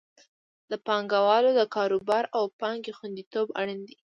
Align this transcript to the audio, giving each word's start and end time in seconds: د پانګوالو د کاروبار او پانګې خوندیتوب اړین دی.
د 0.71 0.73
پانګوالو 0.85 1.49
د 1.59 1.61
کاروبار 1.75 2.23
او 2.37 2.43
پانګې 2.59 2.93
خوندیتوب 2.97 3.47
اړین 3.59 3.79
دی. 3.87 3.97